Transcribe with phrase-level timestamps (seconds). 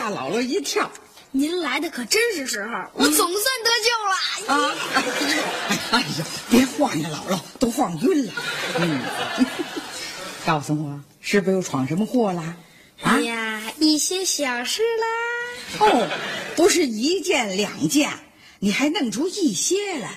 [0.00, 0.90] 吓姥姥一跳
[1.30, 4.54] 您来的可真是时候，我总算得救了。
[4.54, 4.74] 啊！
[5.92, 8.32] 哎呀，别晃呀，姥姥都晃晕了。
[8.78, 9.02] 嗯，
[10.46, 12.40] 告诉我，是不是又闯什么祸了？
[12.40, 12.56] 啊
[13.02, 15.06] 哎呀，一些小事啦。
[15.86, 16.08] 哦，
[16.56, 18.10] 不是一件两件，
[18.58, 20.14] 你还弄出一些来。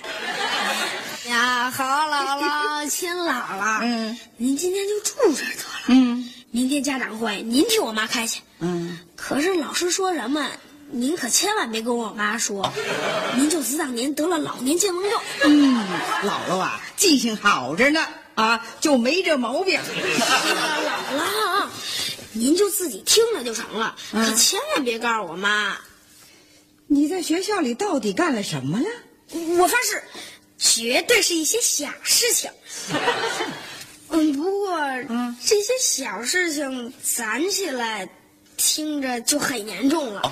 [1.27, 5.83] 呀，好姥姥，亲姥姥，嗯，您今天就住这得了。
[5.87, 8.39] 嗯明天家长会，您替我妈开去。
[8.59, 10.47] 嗯，可是老师说什么，
[10.91, 12.71] 您可千万别跟我妈说，
[13.35, 15.19] 您就只当您得了老年健忘症。
[15.45, 15.75] 嗯，
[16.23, 18.05] 姥姥啊，记性好着呢，
[18.35, 19.81] 啊，就没这毛病。
[19.81, 21.67] 姥姥，
[22.33, 25.75] 您就自己听着就成了，可千万别告诉我妈。
[26.85, 28.85] 你在学校里到底干了什么了？
[29.57, 30.03] 我发誓，
[30.59, 32.51] 绝对是一些小事情。
[34.13, 34.77] 嗯，不过，
[35.09, 35.35] 嗯。
[35.45, 38.07] 这些小事情攒起来，
[38.55, 40.31] 听着就很严重了。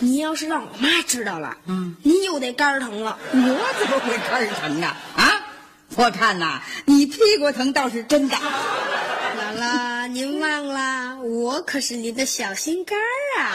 [0.00, 3.18] 你要是让我妈知道了，嗯，您又得肝疼了。
[3.30, 4.96] 我怎么会肝疼啊？
[5.16, 5.40] 啊，
[5.94, 8.36] 我看呐，你屁股疼倒是真的。
[8.36, 13.52] 姥姥，您忘了，我可是您的小心肝儿啊！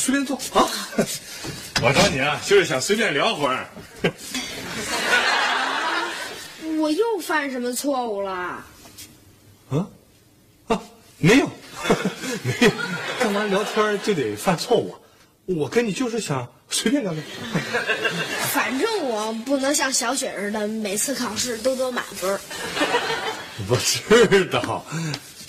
[0.00, 0.66] 随便坐 啊。
[1.82, 3.66] 我找你啊，就是想随便聊会儿。
[6.78, 8.32] 我又犯什么错误了？
[8.32, 9.86] 啊
[10.68, 10.80] 啊，
[11.18, 11.46] 没有，
[12.42, 12.70] 没有，
[13.20, 14.96] 干嘛聊天就得犯错误？
[15.44, 17.22] 我跟你就是想随便聊聊。
[18.52, 22.40] 反正我不能像小雪似的，每次考试都得满分儿。
[23.68, 24.00] 不是
[24.46, 24.82] 的，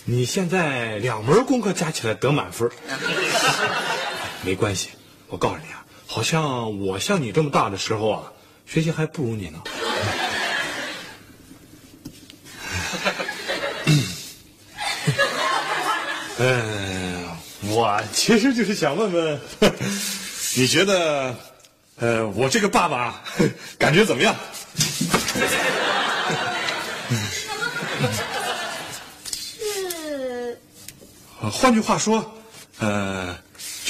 [0.04, 2.70] 你现在两门功课加起来得满分，
[4.44, 4.90] 没关系。
[5.28, 8.24] 我告诉你啊，好像我像你这么大的时候啊，
[8.66, 9.62] 学习还不如你呢。
[16.38, 17.28] 嗯，
[17.70, 19.40] 我其实就是想问问，
[20.56, 21.36] 你觉得，
[21.98, 23.24] 呃，我这个爸爸
[23.78, 24.36] 感觉怎么样？
[29.54, 30.58] 是
[31.42, 32.34] 呃，换句话说，
[32.80, 33.36] 呃，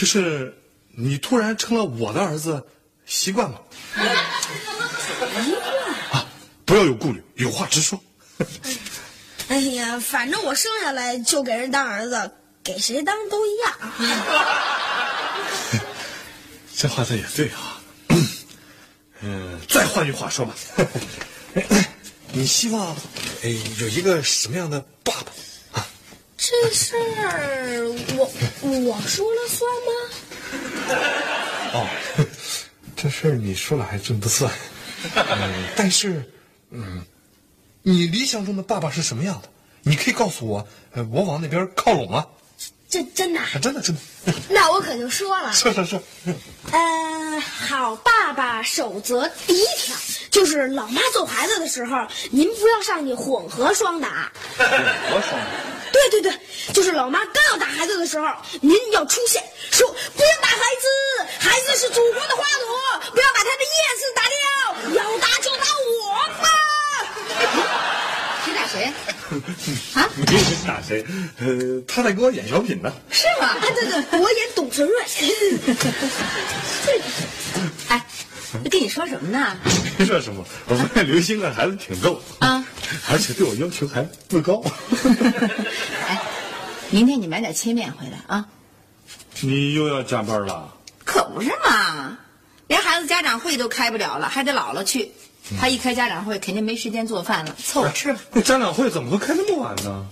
[0.01, 0.51] 就是
[0.95, 2.66] 你突然成了我的儿子，
[3.06, 3.59] 习惯吗？
[6.12, 6.25] 啊，
[6.66, 8.01] 不要有顾虑，有话直说。
[9.47, 12.31] 哎呀，反正我生下来就给人当儿子，
[12.63, 13.78] 给谁当都一样。
[16.75, 17.79] 这话倒也对啊。
[19.22, 20.55] 嗯、再换句话说吧，
[22.34, 22.96] 你希望，
[23.43, 25.51] 哎，有一个什么样的爸爸啊？
[26.52, 27.88] 这事儿
[28.18, 28.30] 我
[28.62, 29.92] 我说了算吗？
[31.74, 31.88] 哦，
[32.96, 34.52] 这事儿你说了还真不算。
[35.16, 36.30] 嗯，但是，
[36.70, 37.06] 嗯，
[37.84, 39.50] 你理想中的爸爸是什么样的？
[39.84, 42.28] 你可以告诉我，呃，我往那边靠拢啊！
[42.90, 43.48] 这真的啊？
[43.56, 43.96] 啊，真的真
[44.26, 45.52] 的，那我可就说了。
[45.56, 46.00] 是是是，
[46.72, 49.96] 呃，好爸爸守则第一条
[50.30, 51.96] 就是，老妈揍孩子的时候，
[52.30, 54.30] 您不要上去混合双打。
[54.58, 55.48] 混合双打。
[55.92, 56.40] 对对对，
[56.73, 58.26] 就是老妈刚要打孩子的时候，
[58.62, 60.88] 您要出现，说不要打孩子，
[61.40, 64.35] 孩子是祖国的花朵，不要把他的叶子打掉，
[64.96, 65.66] 要打就打
[66.00, 66.00] 我
[66.41, 66.47] 吧。
[68.46, 68.94] 谁打谁？
[69.94, 70.09] 啊？
[70.16, 71.06] 你是打谁？
[71.40, 72.91] 呃，他在给我演小品呢。
[73.12, 73.47] 是吗？
[73.47, 75.03] 啊，对对，我演董存瑞。
[77.90, 78.06] 哎，
[78.70, 79.58] 跟你说什么呢？
[79.97, 82.66] 没说什么，我发现刘星啊孩子挺逗啊，
[83.12, 84.64] 而且对我要求还不高。
[86.08, 86.22] 哎。
[86.91, 88.46] 明天你买点切面回来啊。
[89.40, 90.73] 你又要加班了？
[91.05, 92.17] 可不是嘛，
[92.67, 95.11] 连孩子家长会都开不了了，还得姥姥去。
[95.59, 98.20] 他一开家长会，肯定没时间做饭了，凑合吃吧。
[98.32, 100.05] 那家长会怎么会开那么晚呢？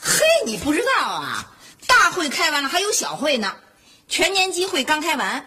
[0.00, 1.50] 嘿，你不知道啊？
[1.86, 3.54] 大会开完了，还有小会呢。
[4.08, 5.46] 全年级会刚开完，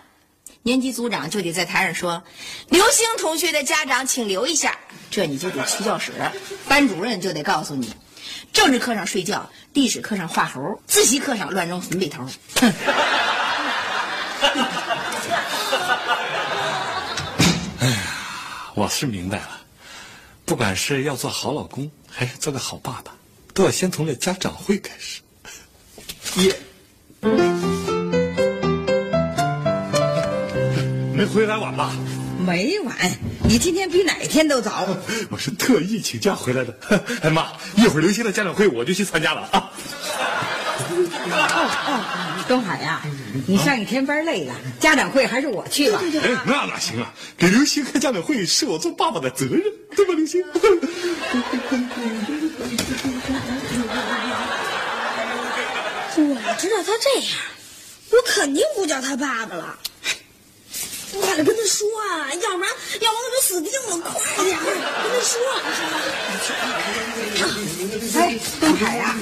[0.64, 2.24] 年级组长就得在台上说
[2.70, 4.78] ：“刘星同学的家长请留一下。”
[5.12, 6.12] 这你就得去教室，
[6.68, 7.94] 班主任就得告诉你：
[8.56, 12.26] 政治课上睡觉，历史课上画猴，自习课上乱扔粉笔头。
[12.56, 12.74] 哼。
[17.82, 17.98] 哎呀，
[18.74, 19.50] 我是明白了，
[20.46, 23.12] 不管是要做好老公，还是做个好爸爸，
[23.54, 25.20] 都要先从这家长会开始。
[26.38, 26.56] 耶！
[31.14, 31.92] 没回来晚吧？
[32.46, 32.96] 没晚，
[33.44, 34.88] 你今天比哪天都早。
[35.32, 36.78] 我是特意请假回来的。
[37.24, 39.72] 哎妈，一会儿刘星的家长会我就去参加了啊。
[40.78, 41.58] 哦
[41.88, 43.02] 哦，东海呀、
[43.48, 46.00] 你上一天班累了，家长会还是我去吧。
[46.22, 47.12] 哎，那哪行啊？
[47.38, 49.64] 给刘星开家长会是我做爸爸的责任，
[49.96, 50.44] 对吧，刘星？
[56.18, 57.30] 我知道他这样，
[58.12, 59.78] 我肯定不叫他爸爸了。
[61.16, 62.70] 我得跟他说啊，要不然
[63.02, 63.98] 要不然他就死定了。
[64.36, 64.68] 快点跟
[65.12, 65.40] 他说。
[68.16, 69.16] 哎，东海呀、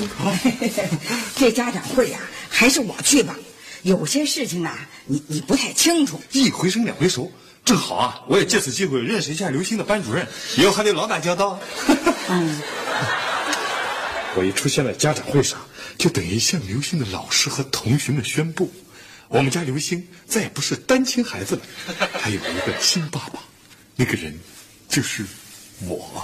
[1.36, 2.20] 这家长会呀、
[2.50, 3.36] 还是我去吧。
[3.82, 6.22] 有些事情啊，你你不太清楚。
[6.32, 7.32] 一回生两回熟，
[7.66, 11.60] 正好啊，我也借此机会认识一下刘星的班主任，以后还得老打交道。
[12.30, 12.62] 嗯，
[14.36, 15.60] 我一出现在家长会上，
[15.98, 18.72] 就等于向刘星的老师和同学们宣布，
[19.34, 21.62] 我们家刘星再也不是单亲孩子了，
[22.22, 23.40] 还有一个亲爸爸，
[23.96, 24.32] 那个人
[24.88, 25.26] 就是
[25.88, 26.24] 我。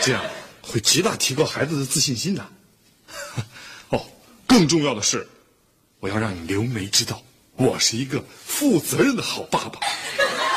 [0.00, 0.24] 这样
[0.62, 2.46] 会极大提高孩子的自信心的。
[3.90, 4.06] 哦，
[4.46, 5.26] 更重要的是，
[5.98, 7.20] 我要让刘梅知道，
[7.56, 9.80] 我是一个负责任的好爸爸。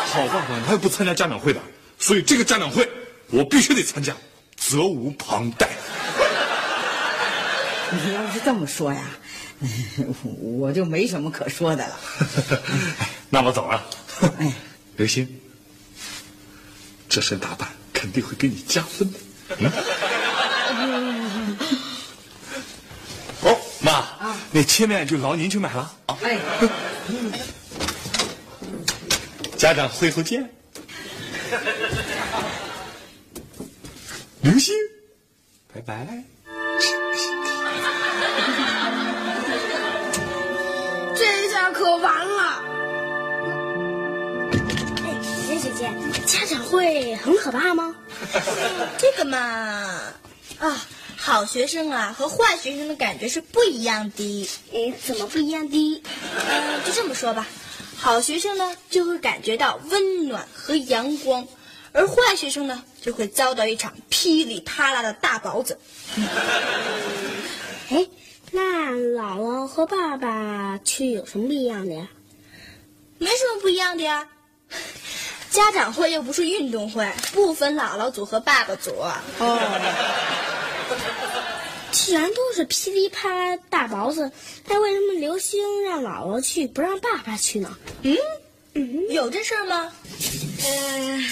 [0.05, 1.59] 好爸爸哪有不参加家长会的？
[1.97, 2.87] 所以这个家长会
[3.31, 4.15] 我必须得参加，
[4.57, 5.71] 责无旁贷。
[8.05, 9.05] 你 要是这么说呀，
[10.41, 11.99] 我就没什么可说的了。
[13.29, 13.83] 那我走了。
[14.39, 14.53] 哎，
[14.95, 15.27] 刘星，
[17.09, 19.19] 这身打扮肯定会给你加分的。
[19.57, 19.71] 嗯。
[23.41, 26.17] 哦，妈，那切面就劳您去买了啊。
[26.21, 26.37] 哎，
[29.57, 30.49] 家长会后见。
[34.41, 34.73] 刘星，
[35.73, 36.23] 拜拜。
[46.25, 47.95] 家长会很可怕吗？
[48.97, 49.37] 这个嘛，
[50.59, 50.85] 啊，
[51.17, 54.49] 好学生啊和坏学生的感觉是不一样的。
[54.71, 56.01] 嗯，怎么不一样的？
[56.49, 57.47] 嗯、就这么说吧，
[57.97, 61.47] 好学生呢就会感觉到温暖和阳光，
[61.91, 65.77] 而坏学生呢就会遭到一场噼里啪啦的大雹子。
[67.89, 68.07] 哎，
[68.51, 72.07] 那姥姥和爸爸去有什么不一样的呀？
[73.17, 74.27] 没什么不一样的呀。
[75.53, 78.91] 家长会又不是运动会，不分姥姥组和爸爸组。
[81.91, 84.31] 既然都是噼里啪啦大雹子，
[84.65, 87.77] 那为什么刘星让姥姥去，不让爸爸去呢？
[88.01, 88.17] 嗯，
[89.09, 89.93] 有这事儿吗？
[90.65, 91.23] 呃，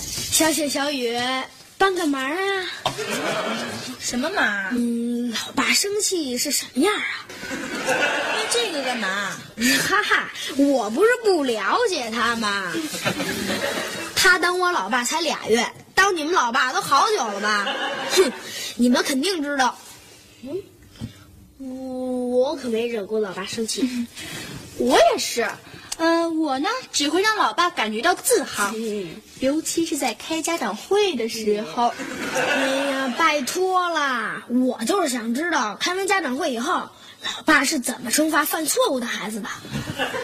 [0.00, 1.16] 小雪、小雨，
[1.78, 2.38] 帮个忙啊！
[4.00, 4.44] 什么忙？
[4.72, 7.26] 嗯，老爸生气是什么样啊？
[7.50, 9.36] 问这个干嘛？
[9.88, 12.72] 哈哈，我不是不了解他吗？
[14.14, 17.66] 他当我老爸才俩月，当你们老爸都好久了吧？
[18.12, 18.32] 哼，
[18.76, 19.78] 你们肯定知道。
[20.42, 24.06] 嗯，我可没惹过老爸生气。
[24.78, 25.46] 我也是。
[25.98, 28.72] 嗯、我呢只会让老爸感觉到自豪，
[29.40, 31.92] 尤其是在开家长会的时候。
[32.34, 34.44] 哎呀，拜托啦！
[34.48, 36.90] 我就是想知道，开完家长会以后，老
[37.44, 39.48] 爸是怎么惩罚犯错误的孩子的。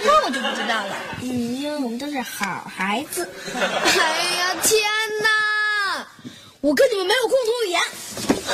[0.04, 0.94] 那我就不知道了。
[1.22, 3.28] 嗯，因为我们都是好孩子。
[3.54, 3.60] 哎
[4.38, 4.82] 呀，天
[5.22, 6.06] 哪！
[6.60, 7.80] 我跟你们没有共同语言。
[8.46, 8.52] 哼！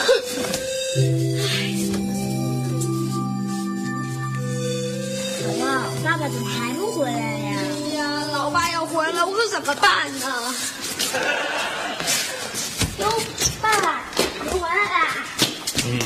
[5.44, 5.66] 姥姥，
[6.04, 7.56] 爸爸怎么还不回来呀？
[7.60, 10.54] 哎呀，老爸要回来，我可怎么办呢？
[12.98, 13.22] 哟，
[13.62, 14.02] 爸爸，
[14.46, 15.14] 我回来啦！
[15.86, 16.00] 嗯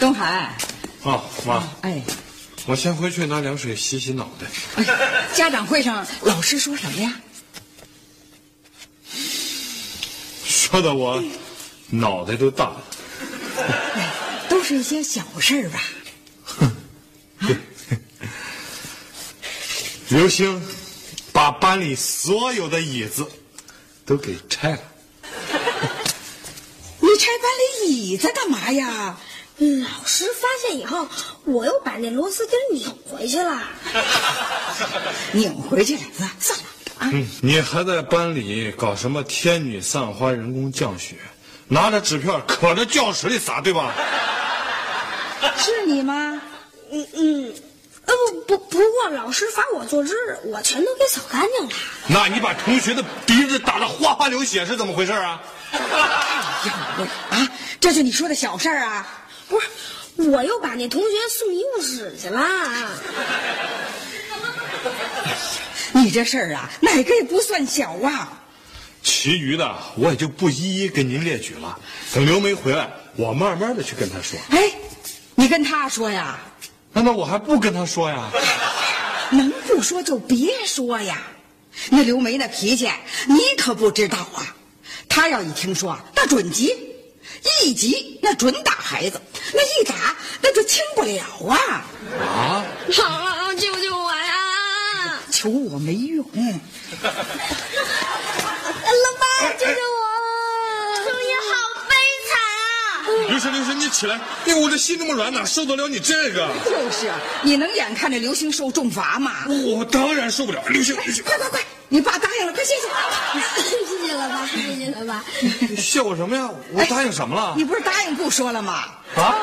[0.00, 0.52] 东海，
[1.04, 2.02] 啊，妈，哎，
[2.66, 4.46] 我先回去拿凉水洗洗脑袋。
[4.76, 4.84] 哎
[5.32, 7.14] 家长会上老师说什么呀？
[10.44, 11.22] 说的我
[11.90, 12.82] 脑袋都大了。
[14.48, 15.80] 都是一些小事儿吧。
[20.10, 20.60] 刘星
[21.32, 23.26] 把班里所有的椅子
[24.06, 24.78] 都给拆了。
[27.00, 27.50] 你拆班
[27.86, 29.18] 里椅子干嘛呀？
[29.58, 31.06] 老师发现以后，
[31.44, 33.60] 我又把那螺丝钉拧回去了。
[35.32, 36.64] 拧回去了，算算了
[36.98, 37.10] 啊。
[37.12, 41.16] 嗯，你还在班里搞什么天女散花人工降雪，
[41.68, 43.92] 拿着纸片可着教室里撒，对吧？
[45.58, 46.40] 是你吗？
[46.90, 47.54] 嗯嗯，
[48.08, 48.14] 呃
[48.46, 51.72] 不不不过老师罚我做值，我全都给扫干净了。
[52.08, 55.40] 那你把同学的鼻子打得哗哗流血是怎么回事啊？
[55.70, 57.48] 哎呀喂啊，
[57.78, 59.06] 这就你说的小事儿啊？
[59.48, 59.68] 不是，
[60.30, 62.42] 我又把那同学送医务室去了。
[65.92, 68.32] 你这事儿啊，哪个也不算小啊。
[69.02, 71.78] 其余的我也就不一一跟您列举了。
[72.14, 74.38] 等刘梅回来，我慢慢的去跟她说。
[74.50, 74.72] 哎，
[75.34, 76.38] 你跟她说呀，
[76.92, 78.28] 难道我还不跟他说呀？
[79.30, 81.22] 能不说就别说呀。
[81.90, 82.90] 那刘梅那脾气，
[83.26, 84.56] 你可不知道啊。
[85.08, 86.74] 她要一听说啊，那准急，
[87.62, 89.20] 一急那准打孩子，
[89.52, 91.84] 那一打那就轻不了啊。
[92.20, 92.64] 啊？
[92.92, 94.34] 好，救救我呀！
[95.30, 96.26] 求我没用。
[97.04, 97.10] 老
[99.20, 99.97] 爸，救救我！
[103.28, 104.16] 刘星，刘星，你起来！
[104.46, 106.48] 哎呦，我这心那么软，哪受得了你这个？
[106.64, 109.44] 就是啊，你能眼看着刘星受重罚吗？
[109.46, 110.62] 我当然受不了。
[110.68, 112.88] 刘星，刘星，快快快，你爸答应了，快谢谢。
[113.62, 115.24] 谢谢了吧，谢谢了吧。
[115.76, 116.48] 谢我什么呀？
[116.72, 117.54] 我答应什么了？
[117.56, 118.72] 你不是答应不说了吗？
[119.16, 119.36] 啊？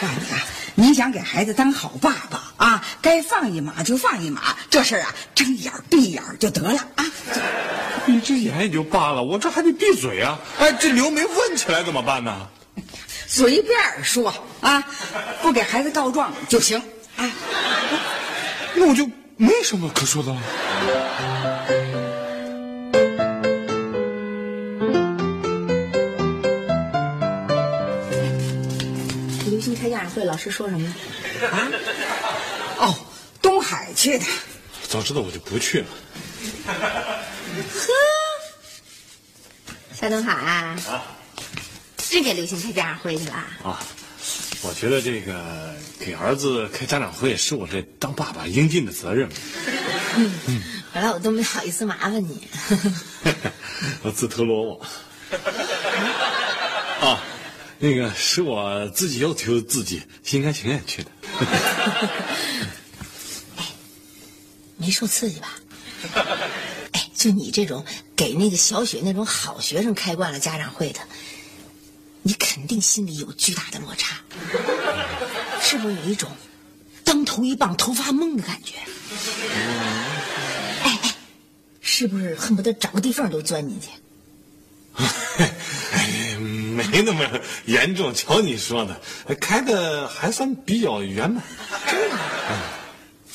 [0.00, 0.40] 告诉你啊，
[0.74, 7.04] 你想给孩子当好爸爸啊，该放一马就放一马，这事儿啊，睁眼闭眼就得了啊。
[8.06, 10.38] 你这眼也就罢了，我这还得闭嘴啊！
[10.58, 12.48] 哎，这刘梅问起来怎么办呢？
[13.34, 14.84] 随便说啊，
[15.40, 16.78] 不给孩子告状就行
[17.16, 17.32] 啊。
[18.74, 19.08] 那我就
[19.38, 20.42] 没什么可说的了。
[29.46, 30.94] 刘星开家长会，老师说什么了？
[32.80, 32.94] 哦，
[33.40, 34.26] 东海去的，
[34.90, 35.86] 早知道我就不去了。
[36.66, 36.74] 呵
[39.98, 40.76] 夏东海啊，
[42.12, 43.32] 真给刘星开家长会去了？
[43.64, 43.82] 啊，
[44.60, 49.26] 我觉得这个给儿子开家长会是我这当爸爸应尽的责任。
[50.92, 52.46] 本来我都没好意思麻烦你。
[54.04, 54.86] 我自投罗网。
[57.00, 57.24] 啊，
[57.78, 61.10] 那个是我自己要求自己，心甘情愿去的。
[64.76, 65.48] 没受刺激吧？
[66.92, 71.00] 哎，就你这种给那个小雪那种好学生开惯了家长会的，
[72.22, 74.16] 你肯定心里有巨大的落差，
[75.60, 76.30] 是不是有一种
[77.04, 78.76] 当头一棒头发懵的感觉？
[80.84, 81.14] 哎哎，
[81.80, 83.88] 是不是恨不得找个地缝都钻进去？
[85.92, 87.28] 哎，没那么
[87.64, 89.00] 严重，瞧你说的，
[89.40, 91.42] 开的还算比较圆满。
[91.90, 92.16] 真的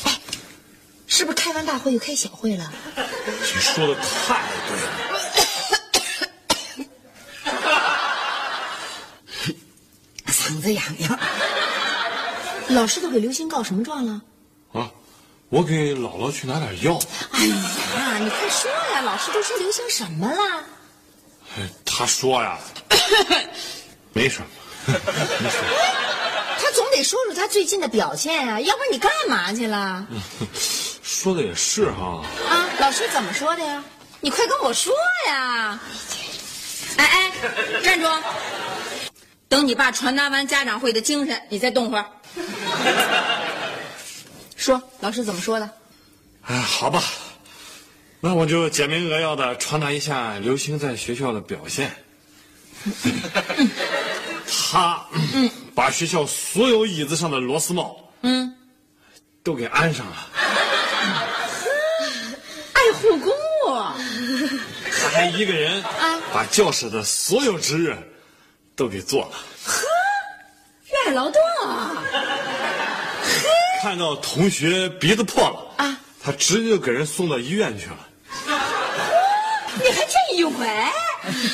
[0.04, 0.20] 哎，
[1.08, 2.72] 是不是开完大会又开小会了？
[2.96, 5.17] 你说的太对了。
[10.68, 11.20] 子痒痒。
[12.70, 14.22] 老师都给刘星告什么状了？
[14.74, 14.92] 啊，
[15.48, 17.00] 我给姥姥去拿点药。
[17.32, 19.02] 哎呀，你快说呀！
[19.02, 20.64] 老师都说刘星什么了？
[21.58, 22.60] 哎他说呀
[24.12, 24.48] 没什么，
[24.88, 25.70] 没什么。
[26.60, 30.06] 他总得说说他最近的表现啊，要不然你干嘛去了？
[31.02, 32.22] 说的也是哈。
[32.50, 33.82] 啊，老师怎么说的呀？
[34.20, 34.94] 你快跟我说
[35.28, 35.80] 呀！
[36.98, 37.32] 哎哎，
[37.84, 38.08] 站住！
[39.50, 42.06] 等你爸传达完家长会的精神，你再动会儿。
[44.56, 45.70] 说，老师怎么说的？
[46.42, 47.04] 哎，好吧，
[48.20, 51.92] 那我就简明扼要的传达一下刘星在学校的表现。
[54.70, 55.06] 他
[55.76, 58.56] 把学校所有椅子上的螺丝帽，嗯，
[59.44, 60.30] 都给安上了。
[62.74, 63.34] 爱护公物。
[65.00, 65.84] 他还一个人
[66.34, 67.96] 把教室的所有值日
[68.78, 69.32] 都给做了。
[69.66, 69.84] 呵
[70.86, 72.02] 热爱劳动啊！
[73.84, 77.98] 看到同学鼻子破了啊，他直接就给人送到医院去了。
[79.84, 80.66] 你还真一回，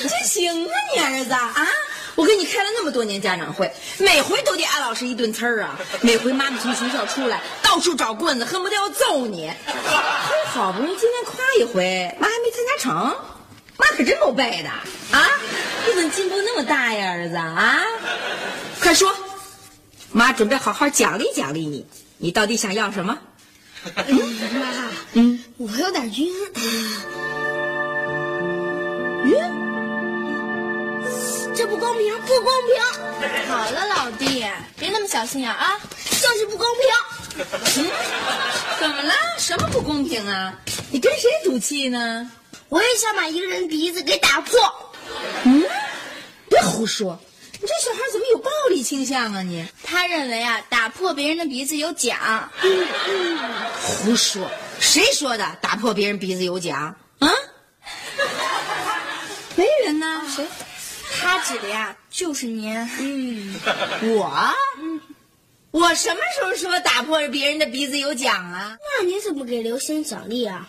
[0.07, 1.67] 真行啊你儿子啊！
[2.15, 5.79] 我给你开了那么多年家长会，每回都得挨老师一顿呲儿啊！
[6.01, 9.51] 每回妈妈从学校出来，到处找棍子，恨不得要揍你。
[10.45, 13.15] 好不容易今天夸一回，妈还没参加成，
[13.77, 14.69] 妈可真够背的
[15.17, 15.29] 啊！
[15.85, 17.79] 你怎么进步那么大呀，儿子啊？
[18.79, 19.13] 快说，
[20.11, 21.85] 妈准备好好奖励奖励你，
[22.17, 23.17] 你到底想要什么？
[23.95, 24.03] 妈，
[25.13, 26.31] 嗯，我有点晕。
[29.25, 29.35] 晕？
[31.55, 32.81] 这不公平，不公平！
[33.47, 34.45] 好了，老弟，
[34.77, 35.79] 别那么小心眼啊！
[36.21, 36.83] 就是不公平。
[37.77, 37.91] 嗯，
[38.79, 39.13] 怎么了？
[39.37, 40.53] 什么不公平啊？
[40.91, 42.31] 你跟谁赌气呢？
[42.69, 44.59] 我也想把一个人鼻子给打破。
[45.43, 45.63] 嗯，
[46.49, 47.19] 别胡说！
[47.59, 49.41] 你这小孩怎么有暴力倾向啊？
[49.41, 49.65] 你？
[49.83, 52.51] 他认为啊，打破别人的鼻子有奖。
[52.61, 53.39] 嗯嗯，
[53.81, 54.49] 胡说！
[54.79, 55.57] 谁说的？
[55.61, 56.95] 打破别人鼻子有奖？
[57.19, 57.31] 啊？
[59.55, 60.23] 没人呢？
[60.35, 60.45] 谁？
[61.15, 62.75] 他指的呀，就是您。
[62.99, 63.55] 嗯，
[64.17, 64.99] 我，嗯，
[65.71, 68.77] 我什么时候说打破别人的鼻子有奖啊？
[68.99, 70.67] 那你怎么给刘星奖励啊？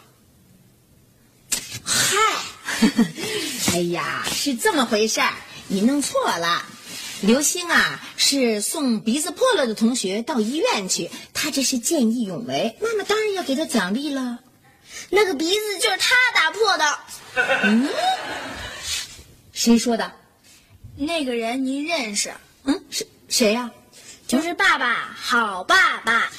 [2.15, 5.33] 嗨， 哎呀，是这么回事儿，
[5.69, 6.65] 你弄错了。
[7.23, 14.39] 刘星啊，是送鼻子破了的同学到医院去，他这是见义勇为，妈妈当然要给他奖励了。
[15.11, 16.99] 那个鼻子就是他打破的。
[17.65, 17.89] 嗯，
[19.53, 20.13] 谁说的？
[20.97, 22.33] 那个人您认识？
[22.65, 23.71] 嗯，谁谁呀？
[24.27, 26.31] 就是爸爸，好爸爸。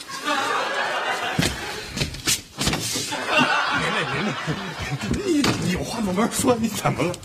[3.82, 4.75] 明白明白，你有
[5.96, 7.16] 话慢慢说，你怎么了？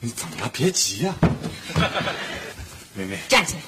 [0.00, 0.50] 你怎么了？
[0.52, 1.14] 别急呀，
[2.94, 3.60] 妹妹，站起来。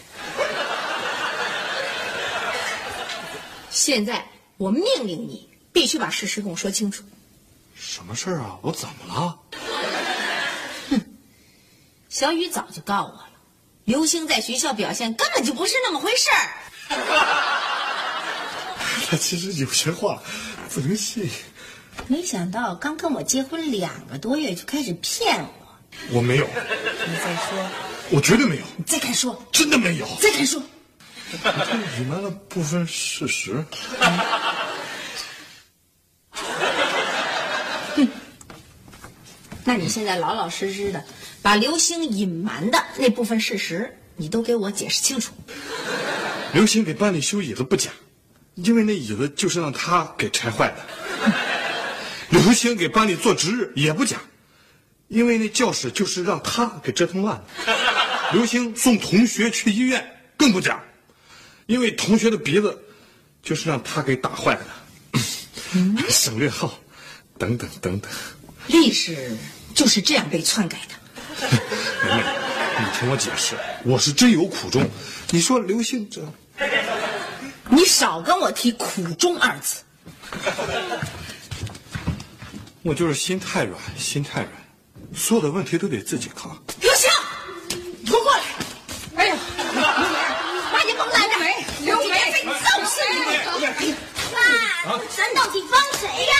[3.71, 7.05] 现在我命令你，必须把事实跟我说清楚。
[7.77, 8.59] 什么事儿啊？
[8.63, 9.39] 我怎么了？
[10.91, 11.01] 哼
[12.09, 13.29] 小雨早就告我了，
[13.85, 16.51] 刘星在学校表现根本就不是那么回事儿。
[19.09, 20.21] 他其实有些话
[20.75, 21.31] 不能信。
[22.09, 25.49] 没想到刚跟我结婚两个多月就开始骗我。
[26.11, 26.47] 我没有。
[26.47, 27.71] 你再说。
[28.11, 28.63] 我绝对没有。
[28.77, 29.45] 你再敢说。
[29.53, 30.07] 真的没有。
[30.21, 30.63] 再敢说。
[31.43, 31.51] 他
[32.01, 33.63] 隐瞒了部分事实。
[37.95, 38.09] 哼。
[39.65, 41.05] 那你现在老老实实的。
[41.43, 45.33] 把刘星隐瞒的那部分事实，你都给我解释清楚。
[46.53, 47.91] 刘星给班里修椅子不假，
[48.55, 50.77] 因为那椅子就是让他给拆坏的。
[52.31, 54.19] 刘星给班里做值日也不假，
[55.09, 57.45] 因为那教室就是让他给折腾乱了。
[58.33, 60.05] 刘星送同学去医院
[60.37, 60.83] 更不假，
[61.67, 62.79] 因为同学的鼻子
[63.43, 64.67] 就是让他给打坏的。
[66.09, 66.79] 省略号，
[67.39, 68.11] 等等等等。
[68.67, 69.37] 历史
[69.75, 70.95] 就是这样被篡改的。
[72.05, 72.23] 梅梅，
[72.79, 74.87] 你听我解释，我是真有苦衷。
[75.31, 76.21] 你说刘星这，
[77.71, 79.83] 你少跟我提“苦衷”二字。
[82.89, 84.51] 我就是心太软，心太软，
[85.15, 86.57] 所有的问题都得自己扛。
[86.81, 87.11] 刘星，
[87.69, 88.43] 你给我过来！
[89.17, 89.37] 哎呀，
[89.75, 90.17] 刘梅，
[90.73, 92.51] 妈你甭拦着梅，刘梅非揍
[92.87, 93.03] 死
[93.79, 93.95] 你！
[94.33, 94.41] 妈，
[95.15, 96.33] 咱到底帮谁呀？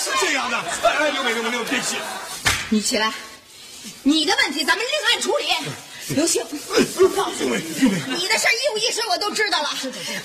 [0.00, 1.96] 是这样的，哎，刘梅，刘梅，刘梅，别急。
[2.68, 3.12] 你起来，
[4.04, 5.46] 你的问题咱们另案处理。
[6.14, 7.56] 刘星，告诉我，
[8.06, 9.68] 你的事一五一十我都知道了。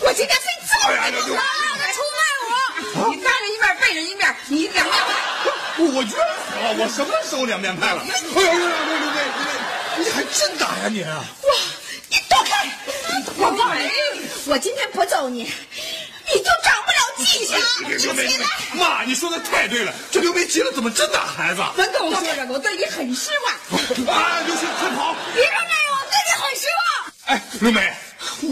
[0.02, 0.72] 我今天非揍
[1.04, 1.26] 你不可！
[1.26, 3.10] 出卖我！
[3.10, 5.14] 你当着一面，背着一面，你两面派。
[5.78, 6.76] 我冤死了！
[6.78, 8.02] 我什么时候两面派了？
[8.02, 8.70] 哎呦呦呦呦呦！
[9.98, 11.04] 你还真打呀你！
[11.04, 11.56] 哇！
[12.10, 12.70] 你躲开！
[13.38, 13.90] 我告诉你，
[14.46, 15.52] 我今天不揍你。
[16.26, 17.58] 你就长不了记性。
[17.98, 18.38] 刘梅，
[18.74, 19.94] 妈，你说的太对了。
[20.12, 21.62] 这刘梅急了，怎么真打孩子？
[21.76, 23.54] 别跟我说这个，我对你很失望。
[24.16, 25.16] 啊，刘星，快跑！
[25.34, 26.80] 别说这个，我对你很失望。
[27.26, 27.94] 哎，刘梅，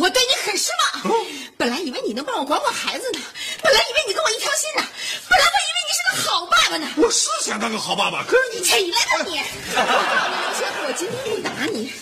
[0.02, 1.16] 我对你很失望。
[1.58, 3.20] 本来以为你能帮我管管孩子呢，
[3.62, 4.84] 本来以为你跟我一条心呢，
[5.32, 6.86] 本来我以为你是个好爸爸呢。
[6.98, 9.40] 我是想当个好爸爸，可是你起来吧你！
[9.74, 11.94] 我告诉你，刘星，我今天不打你，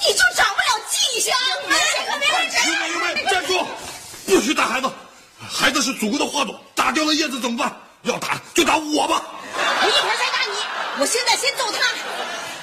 [0.00, 1.32] 你就长不了记性。
[1.62, 1.76] 刘梅，
[2.90, 3.64] 刘梅，站住！
[4.26, 4.90] 不许打孩子。
[5.48, 7.72] 孩子是祖国的花朵，打掉了叶子怎么办？
[8.02, 9.22] 要打就打我吧！
[9.54, 10.58] 我一会儿再打你，
[10.98, 11.78] 我现在先揍他。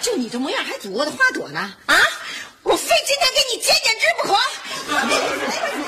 [0.01, 1.73] 就你这模样，还祖国的花朵呢？
[1.85, 1.95] 啊！
[2.63, 4.37] 我非今天给你剪剪枝不可！
[4.85, 5.87] 别别别别别别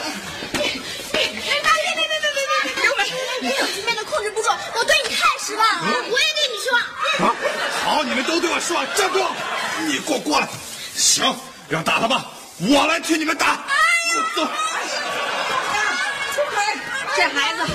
[2.71, 2.81] 别！
[2.81, 2.99] 刘梅，
[3.41, 3.80] 你有今天的
[4.21, 6.79] 控制不住，我对你太失望了，我也对你失望。
[7.27, 7.35] 啊！
[7.83, 9.25] 好，你们都对我失望，站住！
[9.87, 10.47] 你给我过来！
[10.95, 11.35] 行，
[11.69, 12.27] 要打他吧，
[12.59, 13.65] 我来替你们打。
[14.35, 14.47] 走。
[17.15, 17.65] 这孩子，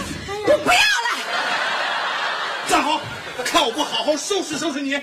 [0.47, 1.09] 我不要了。
[2.69, 3.01] 站好
[3.45, 5.01] 看我不好好收拾收拾你！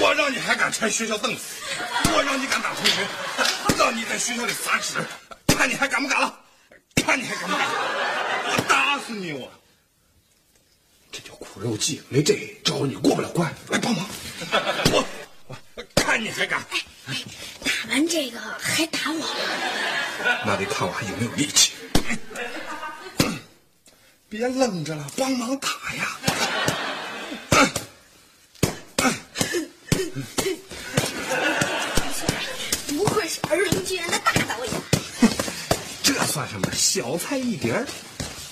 [0.00, 1.42] 我让你还敢拆学校凳子，
[2.14, 3.06] 我让你敢打同学，
[3.76, 5.04] 让你在学校里撒纸，
[5.56, 6.32] 看你还敢不敢了？
[7.04, 7.66] 看你还敢不敢？
[8.88, 9.32] 我打死你！
[9.34, 9.50] 我
[11.12, 13.54] 这叫苦肉计，没这招你过不了关。
[13.68, 14.06] 来帮忙！
[14.92, 15.06] 我
[15.46, 16.64] 我看你还敢？
[17.06, 17.22] 哎
[17.62, 19.26] 打完这个还打我？
[20.46, 21.72] 那得看我还有没有力气。
[24.30, 26.18] 别愣着了，帮忙打呀！
[32.88, 34.74] 不愧是儿童剧院的大导演。
[36.02, 36.72] 这算什么？
[36.72, 37.86] 小菜一碟儿。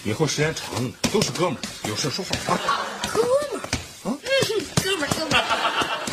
[0.07, 2.87] 以后时间长了都是哥们儿，有事说话啊！
[3.13, 3.67] 哥们儿，
[4.09, 4.15] 啊，
[4.85, 5.43] 哥们儿，哥们儿，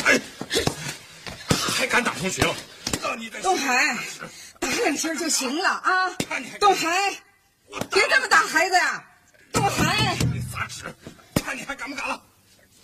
[0.06, 0.20] 哎，
[1.78, 2.52] 还敢打同学了？
[3.00, 3.96] 让你在东海，
[4.58, 6.10] 打两下就行了啊！
[6.58, 6.88] 东海，
[7.92, 9.04] 别这么打孩子呀！
[9.52, 10.92] 东海，你撒纸，
[11.44, 12.20] 看你还敢不敢了？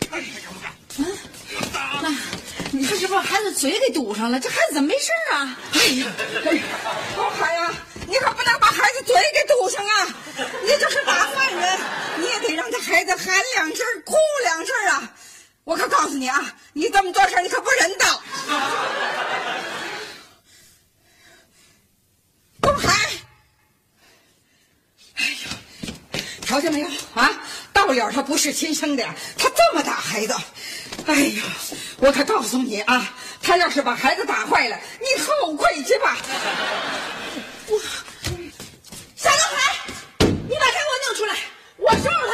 [0.09, 0.71] 看你还敢不敢？
[0.97, 1.05] 嗯
[1.73, 2.09] 打那
[2.71, 5.57] 你这是把孩子嘴给堵上了，这孩子怎么没事啊？
[5.73, 6.07] 哎呀，
[6.45, 6.63] 哎呀，
[7.17, 7.73] 东海呀，
[8.11, 10.07] 你可不能把孩子嘴给堵上啊！
[10.63, 11.79] 你就是大犯人，
[12.17, 15.13] 你也得让这孩子喊两声、哭两声啊！
[15.63, 18.21] 我可告诉你啊，你这么做事你可不人道。
[22.61, 23.09] 东海，
[25.15, 27.31] 哎呀，瞧见没有啊？
[27.71, 29.05] 道友他不是亲生的，
[29.37, 30.35] 他这么打孩子，
[31.07, 31.43] 哎呀，
[31.99, 36.17] 我可告诉你啊，他要是把孩子打坏了，你后悔去吧！
[37.71, 37.79] 我，
[39.15, 39.79] 夏东海，
[40.19, 41.37] 你把他给我弄出来，
[41.77, 42.33] 我收拾他。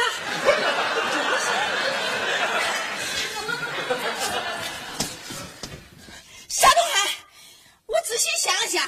[6.48, 7.08] 夏东海，
[7.86, 8.84] 我仔细想了想，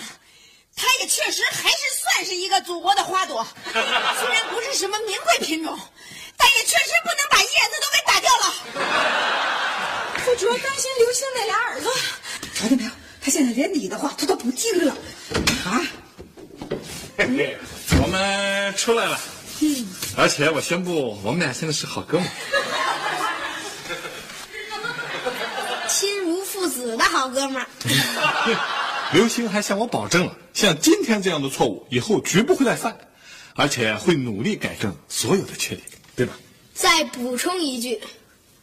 [0.75, 5.79] 他也确实还是算是一个祖国的花朵，虽然不是什么名贵品种，
[6.37, 8.55] 但也确实不能把叶子都给打掉了。
[10.27, 11.95] 我主要担心刘星那俩耳朵，
[12.57, 12.91] 瞧见没有？
[13.23, 14.93] 他现在连你的话他都不听了，
[15.65, 15.81] 啊！
[18.03, 19.21] 我们出来了。
[19.61, 22.31] 嗯，而且我宣布，我们俩现在是好哥们儿。
[25.87, 27.67] 亲如父子的好哥们儿。
[29.13, 32.97] 刘星还向我保证了，像今天这样的错误以后绝不会再犯，
[33.55, 36.33] 而且会努力改正所有的缺点，对吧？
[36.73, 38.01] 再补充一句，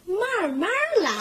[0.08, 0.68] 慢慢
[1.04, 1.12] 来。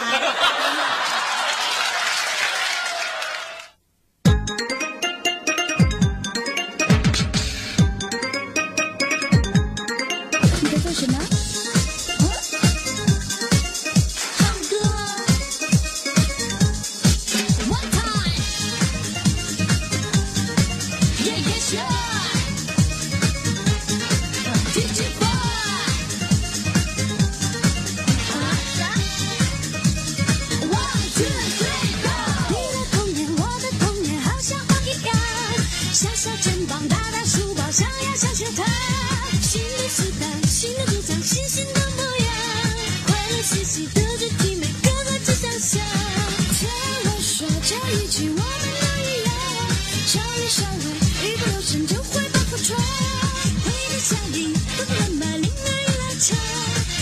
[50.07, 52.79] 稍微稍微，一不留神就会把破窗。
[52.79, 55.67] 回到家里，爸爸妈妈铃儿
[55.99, 56.31] 拉长，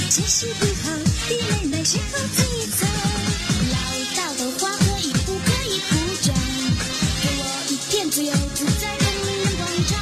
[0.09, 0.89] 解释不好，
[1.29, 2.41] 弟妹妹先后自
[2.75, 2.89] 藏。
[3.69, 3.77] 唠
[4.17, 6.33] 叨的话可以不可以不讲？
[7.21, 10.01] 给我一片自由自在的人人广场，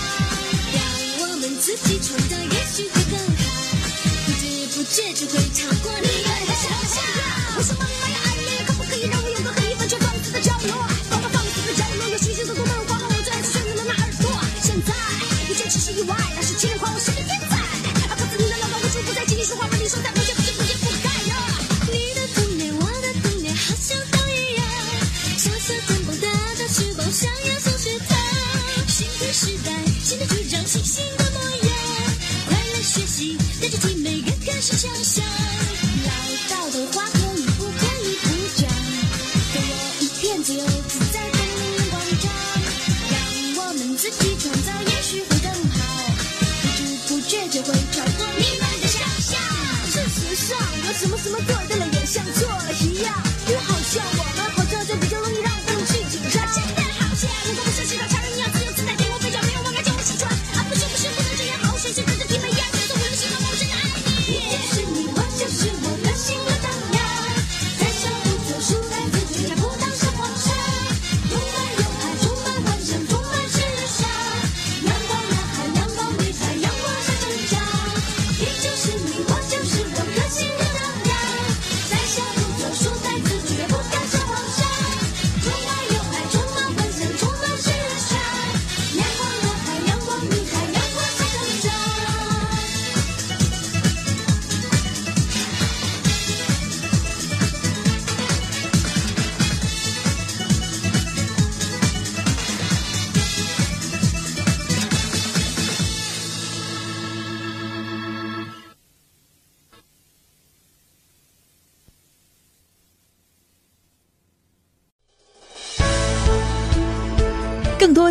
[0.72, 0.80] 让
[1.28, 3.44] 我们自己创造，也许会更好。
[4.26, 4.42] 不知
[4.78, 6.08] 不觉就会超过你
[30.74, 31.13] 的